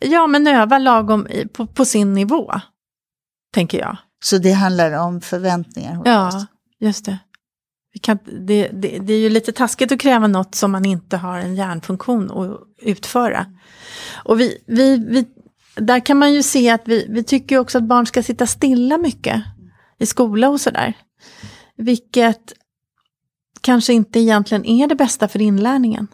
[0.00, 2.52] Ja, men öva lagom i- på, på sin nivå,
[3.54, 3.96] tänker jag.
[4.24, 6.06] Så det handlar om förväntningar hos oss.
[6.08, 6.46] Ja,
[6.86, 7.18] just det.
[8.02, 8.98] Kan, det, det.
[8.98, 12.60] Det är ju lite taskigt att kräva något som man inte har en hjärnfunktion att
[12.82, 13.46] utföra.
[14.24, 15.24] Och vi, vi, vi,
[15.76, 18.98] där kan man ju se att vi, vi tycker också att barn ska sitta stilla
[18.98, 19.42] mycket
[19.98, 20.94] i skola och sådär.
[21.76, 22.52] Vilket
[23.60, 26.08] kanske inte egentligen är det bästa för inlärningen.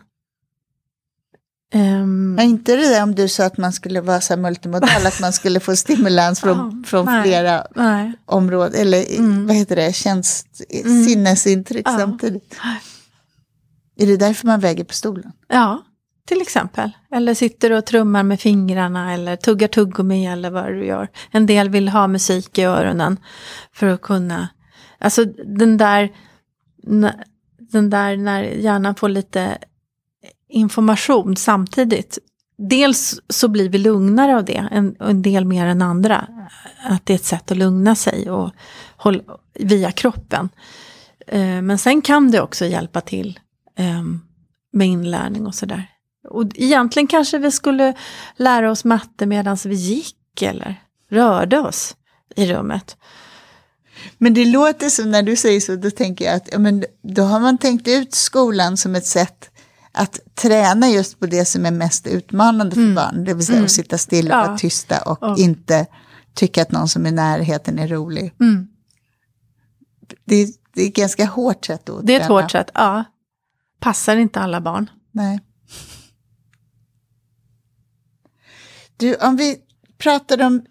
[1.74, 5.32] Ehm, Men inte det om du sa att man skulle vara så multimodal, att man
[5.32, 7.22] skulle få stimulans från, Ja, från nej.
[7.22, 8.12] flera nej.
[8.24, 9.46] områden, eller Mm.
[9.46, 10.46] vad heter det, tjänst,
[10.84, 11.04] Mm.
[11.04, 11.98] sinnesintryck Ja.
[11.98, 12.54] samtidigt.
[13.98, 15.32] Är det därför man väger på stolen?
[15.48, 15.82] Ja,
[16.28, 16.90] till exempel.
[17.10, 21.08] Eller sitter och trummar med fingrarna eller tuggar tuggummi eller vad du gör.
[21.30, 23.16] En del vill ha musik i öronen
[23.72, 24.48] för att kunna...
[24.98, 25.24] Alltså
[25.58, 26.10] den där...
[27.72, 29.58] den där när hjärnan får lite
[30.48, 32.18] information samtidigt.
[32.58, 36.28] Dels så blir vi lugnare av det, en, en del mer än andra.
[36.84, 38.50] Att det är ett sätt att lugna sig och
[38.96, 39.22] hålla,
[39.54, 40.48] via kroppen.
[41.26, 43.40] Eh, men sen kan det också hjälpa till
[43.78, 44.02] eh,
[44.72, 45.90] med inlärning och sådär.
[46.28, 47.94] Och egentligen kanske vi skulle
[48.36, 50.74] lära oss matte medan vi gick eller
[51.10, 51.96] rörde oss
[52.36, 52.96] i rummet.
[54.18, 57.22] Men det låter som när du säger så, då tänker jag att ja, men då
[57.22, 59.50] har man tänkt ut skolan som ett sätt
[59.96, 62.94] att träna just på det som är mest utmanande för mm.
[62.94, 63.24] barn.
[63.24, 63.64] Det vill säga mm.
[63.64, 64.46] att sitta still och ja.
[64.46, 65.86] vara tysta och, och, inte
[66.34, 68.34] tycka att någon som är i närheten är rolig.
[68.40, 68.68] Mm.
[70.24, 73.04] Det, det, är ett ganska hårt sätt att Det är ett hårt sätt, ja.
[73.80, 74.90] Passar inte alla barn.
[75.12, 75.40] Nej.
[78.96, 79.56] Du, om vi
[79.98, 80.64] pratar om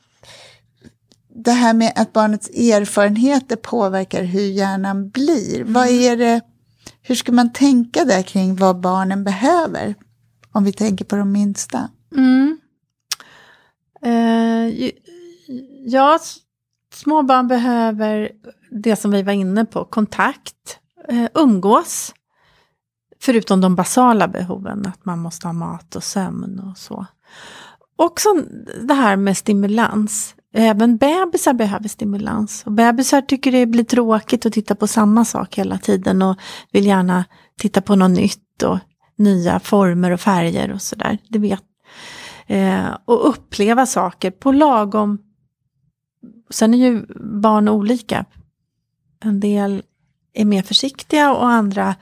[1.35, 5.61] det här med att barnets erfarenheter påverkar hur hjärnan blir.
[5.61, 5.73] Mm.
[5.73, 6.41] Vad är det,
[7.07, 9.95] hur ska man tänka där kring vad barnen behöver?
[10.51, 11.89] Om vi tänker på de minsta.
[12.15, 12.57] Mm.
[14.01, 14.91] Eh,
[15.85, 16.19] ja,
[16.93, 18.31] små barn behöver
[18.71, 22.13] det som vi var inne på, kontakt, eh, umgås.
[23.21, 27.05] Förutom de basala behoven, att man måste ha mat och sömn och så.
[27.95, 28.29] Också
[28.81, 30.35] det här med stimulans.
[30.57, 32.63] Även bebisar behöver stimulans.
[32.65, 36.37] Och bebisar tycker det blir tråkigt att titta på samma sak hela tiden och
[36.71, 37.25] vill gärna
[37.59, 38.79] titta på något nytt och
[39.17, 41.17] nya former och färger och sådär.
[41.29, 41.63] Det vet.
[42.47, 45.17] Eh, och uppleva saker på lagom...
[46.49, 47.05] Sen är ju
[47.41, 48.25] barn olika.
[49.23, 49.83] En del
[50.33, 51.95] är mer försiktiga och andra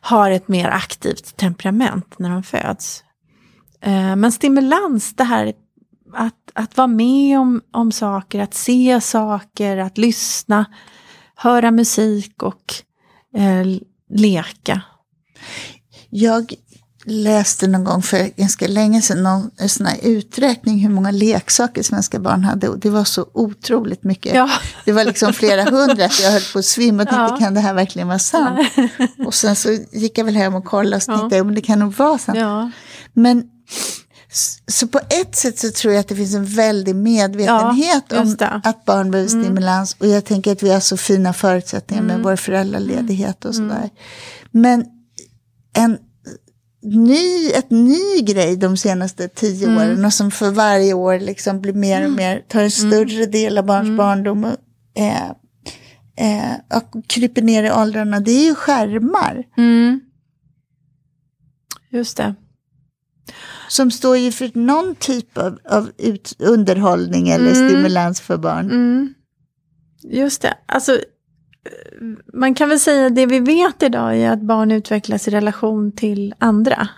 [0.00, 3.04] har ett mer aktivt temperament när de föds.
[3.80, 5.52] Eh, men stimulans, det här
[6.14, 10.66] att, att vara med om, om saker, att se saker, att lyssna,
[11.34, 12.74] höra musik och
[13.36, 13.66] eh,
[14.08, 14.82] leka.
[16.10, 16.54] Jag
[17.06, 22.18] läste någon gång för ganska länge sedan någon sån här uträkning hur många leksaker svenska
[22.18, 22.68] barn hade.
[22.68, 24.34] Och det var så otroligt mycket.
[24.34, 24.50] Ja.
[24.84, 26.08] Det var liksom flera hundra.
[26.22, 27.36] jag höll på att svimma och tänkte, ja.
[27.38, 28.68] kan det här verkligen vara sant?
[29.26, 31.44] och sen så gick jag väl hem och kollade och tänkte, ja.
[31.44, 32.38] men det kan nog vara sant.
[32.38, 32.70] Ja.
[33.12, 33.50] Men
[34.66, 38.36] så på ett sätt så tror jag att det finns en väldig medvetenhet ja, om
[38.64, 39.44] att barn behöver mm.
[39.44, 39.96] stimulans.
[39.98, 42.16] Och jag tänker att vi har så fina förutsättningar mm.
[42.16, 43.76] med vår föräldraledighet och sådär.
[43.76, 43.90] Mm.
[44.50, 44.84] Men
[45.76, 45.98] en
[46.82, 49.78] ny, ett ny grej de senaste tio mm.
[49.78, 52.16] åren och som för varje år liksom blir mer och mm.
[52.16, 52.70] mer, tar en mm.
[52.70, 54.56] större del av barns barndom och,
[54.94, 55.30] eh,
[56.16, 59.44] eh, och kryper ner i åldrarna, det är ju skärmar.
[61.90, 62.34] Just det
[63.68, 67.68] som står ju för någon typ av, av ut, underhållning eller mm.
[67.68, 68.70] stimulans för barn.
[68.70, 69.14] Mm.
[70.02, 70.98] Just det, alltså
[72.32, 76.34] man kan väl säga det vi vet idag är att barn utvecklas i relation till
[76.38, 76.88] andra.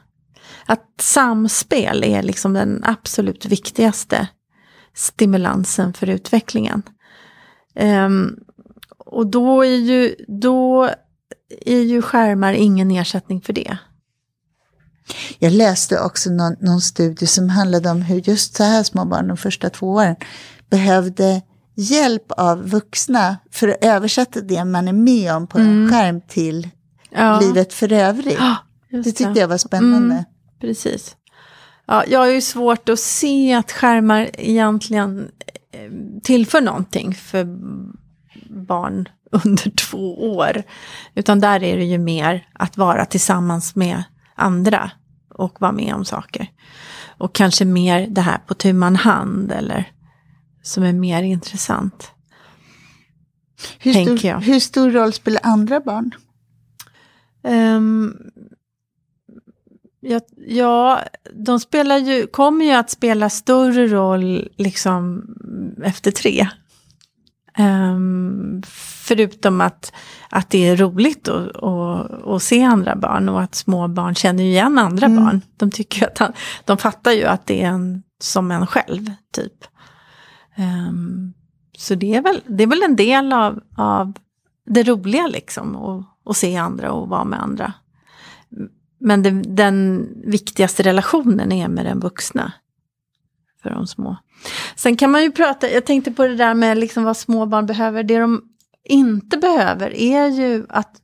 [0.67, 4.29] Att samspel är liksom den absolut viktigaste
[4.95, 6.83] stimulansen för utvecklingen.
[7.75, 8.37] Um,
[8.99, 10.91] och då är, ju, då
[11.65, 13.79] är ju skärmar ingen ersättning för det.
[15.39, 19.29] Jag läste också någon, någon studie som handlade om hur just så här små barn
[19.29, 20.17] de första två åren
[20.71, 21.43] behövde
[21.75, 25.83] hjälp av vuxna för att översätta det man är med om på mm.
[25.83, 26.69] en skärm till
[27.11, 27.41] ja.
[27.41, 28.39] livet för övrigt.
[28.39, 28.57] Ja,
[28.91, 29.41] det tyckte det.
[29.41, 30.15] jag var spännande.
[30.15, 30.25] Mm,
[30.61, 31.17] precis.
[31.87, 35.29] Ja, jag har ju svårt att se att skärmar egentligen
[35.73, 37.45] eh, tillför någonting för
[38.67, 39.09] barn
[39.45, 40.63] under två år.
[41.15, 44.03] Utan där är det ju mer att vara tillsammans med
[44.35, 44.91] andra
[45.39, 46.51] och vara med om saker.
[47.19, 49.93] Och kanske mer det här på tu man hand eller
[50.63, 52.11] som är mer intressant.
[53.79, 54.41] Hur stor, jag.
[54.41, 56.15] hur stor roll spelar andra barn?
[57.43, 58.17] Um,
[60.01, 65.25] ja, ja, de spelar ju, kommer ju att spela större roll liksom
[65.85, 66.49] efter tre.
[67.59, 69.93] Um, förutom att,
[70.31, 74.45] att det är roligt att, att, att, se andra barn och att små barn känner
[74.45, 75.25] igen andra mm.
[75.25, 75.41] barn.
[75.57, 76.33] De, tycker att han,
[76.65, 79.65] de fattar ju att det är en, som en själv, typ.
[80.57, 81.33] Um,
[81.79, 84.13] så det är, väl, det är väl en del av, av
[84.67, 85.77] det roliga liksom,
[86.25, 87.73] att se andra och vara med andra.
[89.01, 92.53] Men det, den viktigaste relationen är med den vuxna
[93.69, 94.17] för de små.
[94.77, 97.67] Sen kan man ju prata, jag tänkte på det där med liksom vad små barn
[97.67, 98.03] behöver.
[98.03, 98.43] Det de
[98.85, 101.03] inte behöver är ju att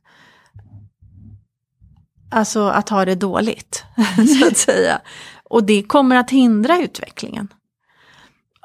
[2.31, 3.83] Alltså att ha det dåligt,
[4.39, 5.01] så att säga.
[5.43, 7.53] Och det kommer att hindra utvecklingen.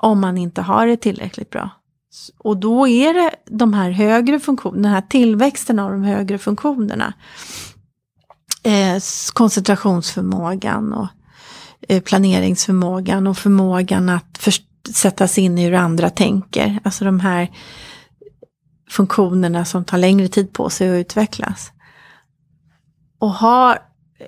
[0.03, 1.71] Om man inte har det tillräckligt bra.
[2.39, 7.15] Och då är det de här högre funktionerna, den här tillväxten av de högre funktionerna.
[8.63, 11.09] Eh, koncentrationsförmågan och
[11.89, 14.49] Eh, planeringsförmågan och förmågan att
[14.95, 16.79] sätta sig in i hur andra tänker.
[16.85, 17.51] Alltså de här
[18.91, 21.73] funktionerna som tar längre tid på sig att utvecklas.
[23.19, 23.79] Och har,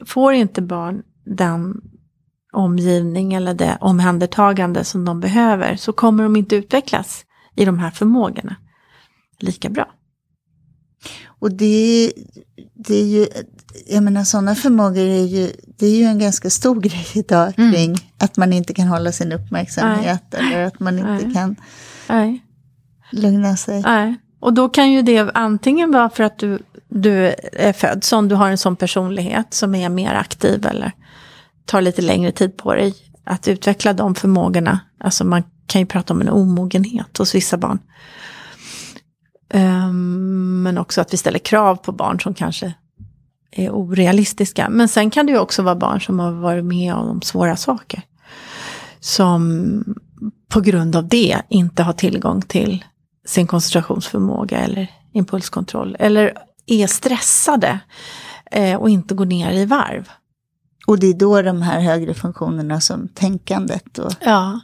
[0.07, 1.81] får inte barn den
[2.53, 7.25] omgivning eller det omhändertagande som de behöver så kommer de inte utvecklas
[7.57, 8.57] i de här förmågorna
[9.39, 9.93] lika bra.
[11.27, 12.13] Och det,
[12.75, 13.27] det är ju,
[13.87, 17.73] jag menar sådana förmågor är ju, det är ju en ganska stor grej idag mm.
[17.73, 20.55] kring att man inte kan hålla sin uppmärksamhet Nej.
[20.55, 21.35] eller att man inte Nej.
[21.35, 21.57] kan
[22.09, 22.45] Nej.
[23.13, 23.85] lugna sig.
[24.41, 26.59] Och då kan ju det antingen vara för att du,
[26.89, 30.93] du är född som du har en sån personlighet som är mer aktiv eller
[31.65, 34.81] tar lite längre tid på dig att utveckla de förmågorna.
[35.01, 37.79] Alltså man kan ju prata om en omogenhet hos vissa barn.
[39.55, 42.75] Um, men också att vi ställer krav på barn som kanske
[43.53, 44.69] är orealistiska.
[44.69, 48.03] Men sen kan det ju också vara barn som har varit med om svåra saker.
[49.01, 49.85] Som
[50.49, 52.85] på grund av det inte har tillgång till
[53.27, 55.97] sin koncentrationsförmåga eller impulskontroll.
[55.99, 56.33] Eller
[56.67, 57.79] är stressade
[58.51, 60.09] eh, och inte går ner i varv.
[60.87, 64.13] Och det är då de här högre funktionerna som tänkandet och...
[64.21, 64.61] Ja.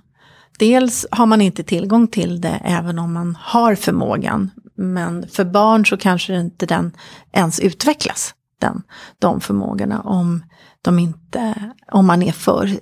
[0.59, 4.51] Dels har man inte tillgång till det även om man har förmågan.
[4.74, 6.92] Men för barn så kanske inte den
[7.33, 8.83] ens utvecklas, den,
[9.18, 10.44] de förmågorna, om,
[10.83, 12.81] de inte, om man är för,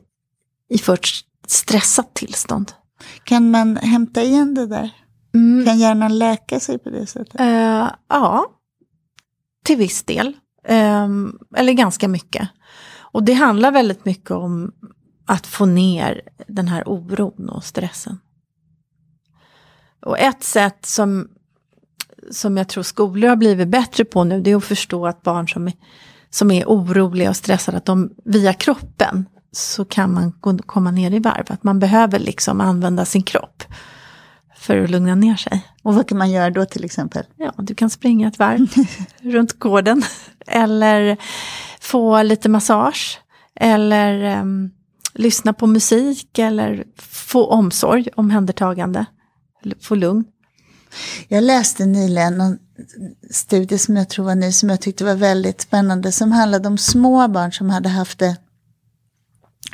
[0.68, 0.98] i för
[1.46, 2.72] stressat tillstånd.
[3.24, 4.90] Kan man hämta igen det där?
[5.34, 5.66] Mm.
[5.66, 7.40] Kan hjärnan läka sig på det sättet?
[7.40, 8.46] Uh, ja,
[9.64, 10.36] till viss del.
[10.68, 12.48] Um, eller ganska mycket.
[12.98, 14.72] Och det handlar väldigt mycket om
[15.26, 18.20] att få ner den här oron och stressen.
[20.06, 21.28] Och ett sätt som,
[22.30, 25.48] som jag tror skolor har blivit bättre på nu, det är att förstå att barn
[25.48, 25.74] som är,
[26.30, 30.32] som är oroliga och stressade, att de via kroppen så kan man
[30.66, 31.44] komma ner i varv.
[31.48, 33.64] Att man behöver liksom använda sin kropp
[34.56, 35.66] för att lugna ner sig.
[35.82, 37.24] Och vad kan man göra då till exempel?
[37.36, 38.66] Ja, du kan springa ett varv
[39.20, 40.02] runt gården.
[40.46, 41.16] Eller
[41.80, 43.20] få lite massage.
[43.54, 44.70] Eller um,
[45.14, 49.06] lyssna på musik eller få omsorg, omhändertagande,
[49.80, 50.24] få lugn.
[51.28, 52.58] Jag läste nyligen en
[53.30, 56.78] studie som jag tror var ny, som jag tyckte var väldigt spännande, som handlade om
[56.78, 58.36] små barn som hade haft det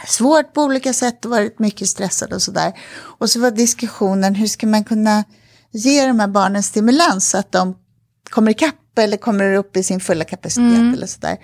[0.07, 2.73] svårt på olika sätt och varit mycket stressade och sådär.
[3.01, 5.25] Och så var diskussionen, hur ska man kunna
[5.71, 7.75] ge de här barnen stimulans så att de
[8.31, 10.95] kommer ikapp eller kommer upp i sin fulla kapacitet mm.
[10.95, 11.37] eller sådär.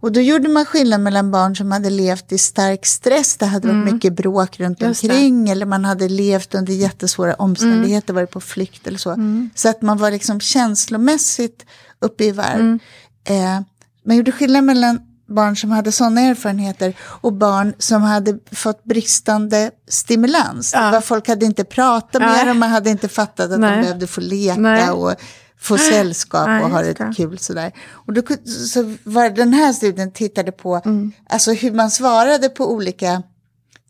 [0.00, 3.68] Och då gjorde man skillnad mellan barn som hade levt i stark stress, det hade
[3.68, 3.94] varit mm.
[3.94, 5.50] mycket bråk runt Just omkring det.
[5.50, 8.22] eller man hade levt under jättesvåra omständigheter, mm.
[8.22, 9.10] varit på flykt eller så.
[9.10, 9.50] Mm.
[9.54, 11.66] Så att man var liksom känslomässigt
[12.00, 12.60] uppe i varv.
[12.60, 12.78] Mm.
[13.24, 13.60] Eh,
[14.04, 19.70] man gjorde skillnad mellan barn som hade sådana erfarenheter och barn som hade fått bristande
[19.88, 20.72] stimulans.
[20.74, 21.00] Ja.
[21.00, 23.76] Folk hade inte pratat med dem, man hade inte fattat att Nej.
[23.76, 24.90] de behövde få leka Nej.
[24.90, 25.14] och
[25.58, 27.72] få sällskap och ha det kul sådär.
[27.90, 31.12] Och då, så var den här studien tittade på mm.
[31.30, 33.22] alltså hur man svarade på olika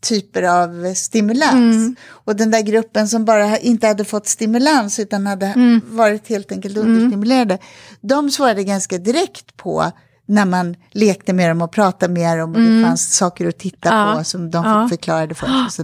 [0.01, 1.75] typer av stimulans.
[1.75, 1.95] Mm.
[2.09, 5.81] Och den där gruppen som bara inte hade fått stimulans utan hade mm.
[5.85, 6.89] varit helt enkelt mm.
[6.89, 7.57] understimulerade,
[8.01, 9.91] de svarade ganska direkt på
[10.25, 12.81] när man lekte med dem och pratade med dem och mm.
[12.81, 14.15] det fanns saker att titta ja.
[14.17, 14.87] på som de ja.
[14.89, 15.79] förklarade för oss.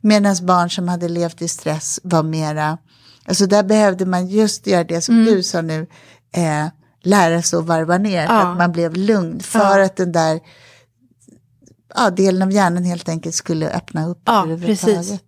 [0.00, 2.78] Medan barn som hade levt i stress var mera,
[3.28, 5.34] alltså där behövde man just göra det som mm.
[5.34, 5.86] du sa nu,
[6.34, 6.66] eh,
[7.02, 8.42] lära sig att varva ner, ja.
[8.42, 10.40] att man blev lugn för att den där
[11.94, 15.20] ja, delen av hjärnan helt enkelt skulle öppna upp ja, Precis.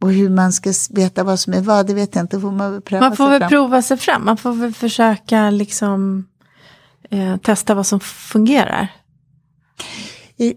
[0.00, 2.82] Och hur man ska veta vad som är vad, det vet jag inte, får man
[2.82, 3.48] pröva Man får väl fram.
[3.48, 6.26] prova sig fram, man får väl försöka liksom
[7.10, 8.88] eh, testa vad som fungerar.
[10.36, 10.54] Är,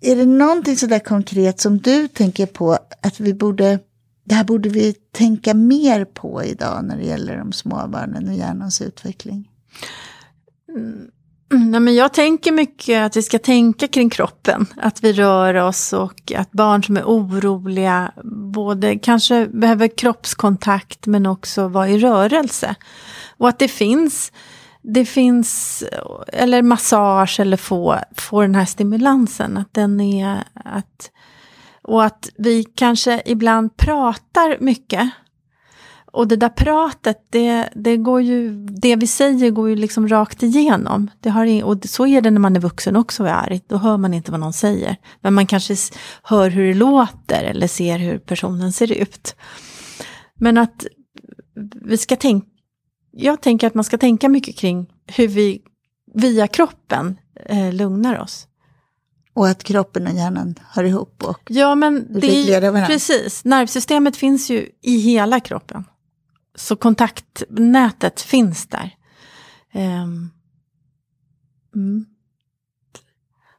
[0.00, 3.78] är det någonting sådär konkret som du tänker på att vi borde,
[4.28, 8.34] det här borde vi tänka mer på idag när det gäller de små barnen och
[8.34, 9.48] hjärnans utveckling?
[10.68, 11.10] Mm.
[11.70, 15.92] Nej, men jag tänker mycket att vi ska tänka kring kroppen, att vi rör oss
[15.92, 18.12] och att barn som är oroliga
[18.52, 22.74] både kanske behöver kroppskontakt men också vara i rörelse.
[23.36, 24.32] Och att det finns
[24.82, 25.84] det finns,
[26.26, 29.56] eller massage eller få, få den här stimulansen.
[29.56, 31.10] Att den är, att,
[31.88, 35.10] och att vi kanske ibland pratar mycket.
[36.12, 40.42] Och det där pratet, det, det, går ju, det vi säger går ju liksom rakt
[40.42, 41.10] igenom.
[41.20, 43.60] Det har, och så är det när man är vuxen också och är arg.
[43.66, 44.96] Då hör man inte vad någon säger.
[45.20, 45.76] Men man kanske
[46.22, 49.36] hör hur det låter eller ser hur personen ser ut.
[50.34, 50.86] Men att
[51.84, 52.46] vi ska tänka,
[53.10, 55.62] jag tänker att man ska tänka mycket kring hur vi
[56.14, 58.47] via kroppen eh, lugnar oss.
[59.34, 62.86] Och att kroppen och hjärnan hör ihop och Ja, men det varandra.
[62.86, 63.44] precis.
[63.44, 65.84] Nervsystemet finns ju i hela kroppen.
[66.54, 68.96] Så kontaktnätet finns där.
[69.72, 70.30] Ehm,
[71.74, 72.06] mm.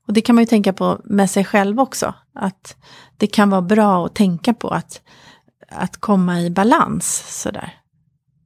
[0.08, 2.14] Och det kan man ju tänka på med sig själv också.
[2.34, 2.78] Att
[3.18, 5.02] det kan vara bra att tänka på att,
[5.70, 7.80] att komma i balans sådär.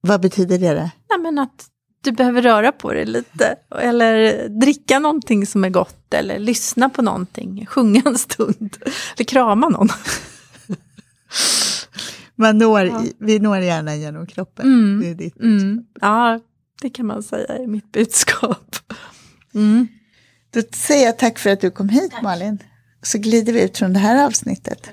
[0.01, 0.73] Vad betyder det?
[0.73, 0.89] Då?
[1.09, 1.67] Nej, men att
[2.03, 3.55] du behöver röra på dig lite.
[3.79, 6.13] Eller dricka någonting som är gott.
[6.13, 7.65] Eller lyssna på någonting.
[7.65, 8.77] Sjunga en stund.
[9.15, 9.89] Eller krama någon.
[12.35, 13.03] Man når, Ja.
[13.19, 14.65] Vi når gärna genom kroppen.
[14.65, 15.01] Mm.
[15.01, 15.85] Det är ditt Mm.
[16.01, 16.39] Ja,
[16.81, 18.75] det kan man säga är mitt budskap.
[19.53, 19.87] Mm.
[20.53, 22.59] Då säger jag tack för att du kom hit Malin.
[23.01, 24.89] Så glider vi ut från det här avsnittet.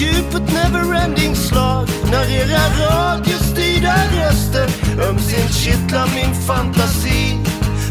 [0.00, 1.88] Djupet neverending slag.
[2.12, 4.68] När era radiostyrda röster
[5.08, 7.38] ömsint kittlar min fantasi.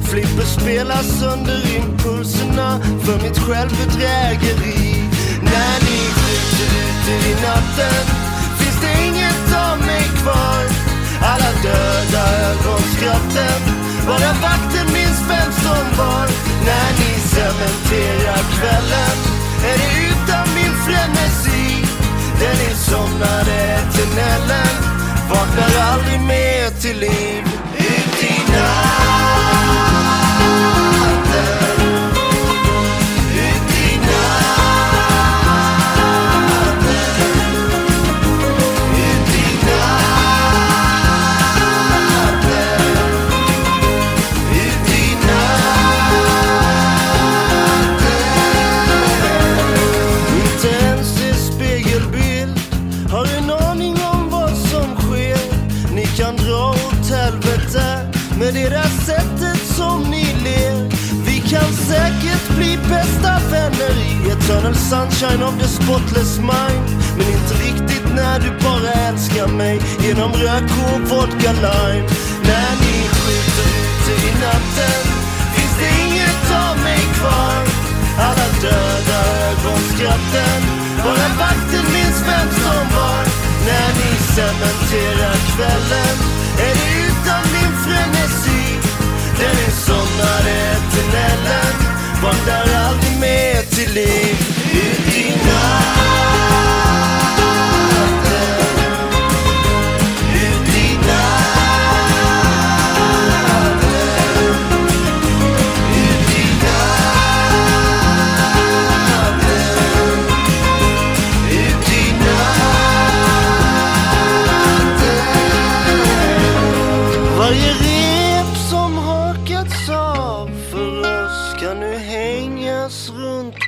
[0.09, 5.03] Flipper spelar sönder impulserna för mitt självbedrägeri.
[5.41, 8.03] När ni skjuter ut er i natten
[8.59, 10.63] finns det inget av mig kvar.
[11.21, 13.61] Alla döda ögonskratten
[14.07, 16.27] Bara vakten minns vem som var.
[16.65, 19.17] När ni cementerar kvällen
[19.69, 21.48] Är det utan min frenesi.
[22.39, 24.49] Den insomnade tunneln
[25.29, 27.48] Vaknar aldrig mer till liv.
[64.69, 66.85] Eternal sunshine of the spotless mind.
[67.17, 72.07] Men inte riktigt när du bara älskar mig genom rök och vodka lime.
[72.49, 75.01] När ni skjuter ute i natten
[75.55, 77.63] finns det inget av mig kvar.
[78.27, 80.61] Alla döda ögonskratten
[81.03, 83.23] Bara vakten minns vem som var.
[83.67, 86.15] När ni cementerar kvällen
[86.67, 88.63] Är det utan min frenesi.
[89.39, 91.75] Den insomnade eternellen.
[92.23, 94.48] Vaknar aldrig mer till liv.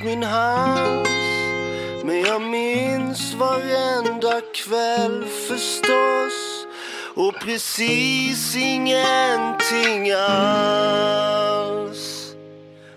[0.04, 1.08] Min hals.
[2.04, 6.66] Men jag minns varenda kväll förstås.
[7.14, 11.52] Och precis ingenting alls.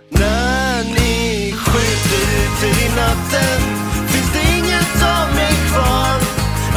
[0.10, 3.62] När ni skjuter ut i natten
[4.08, 6.20] finns det inget av mig kvar.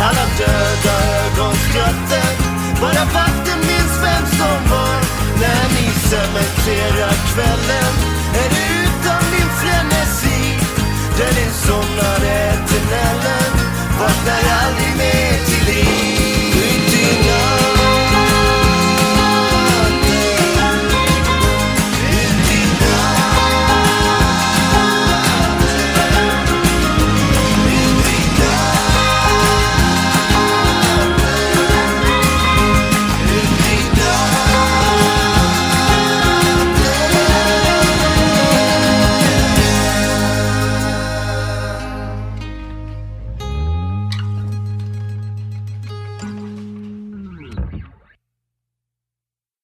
[0.06, 2.34] Alla döda ögonskratten
[2.80, 4.98] Bara vakten minns vem som var.
[5.40, 7.94] När ni cementerar kvällen
[8.34, 9.97] Är det utan min frenesi
[11.68, 13.54] somnade tunneln.
[14.00, 16.07] Vaknar aldrig mer till liv.